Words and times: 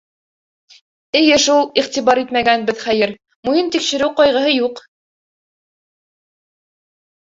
—Эйе 1.19 1.37
шул, 1.43 1.69
иғтибар 1.83 2.23
итмәгәнбеҙ, 2.23 2.83
хәйер, 2.87 3.15
муйын 3.51 3.73
тикшереү 3.79 4.11
ҡайғыһы 4.25 4.59
юҡ. 4.59 4.87